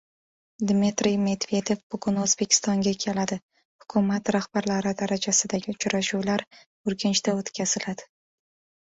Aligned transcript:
Dmitriy 0.69 1.17
Medvedev 1.25 1.83
bugun 1.95 2.17
O‘zbekistonga 2.21 2.95
keladi. 3.05 3.39
Hukumat 3.85 4.35
rahbarlari 4.39 4.97
darajasidagi 5.05 5.79
uchrashuvlar 5.79 6.49
Urganchda 6.57 7.41
o‘tkaziladi 7.45 8.15